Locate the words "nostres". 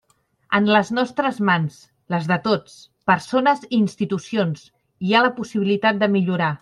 0.99-1.37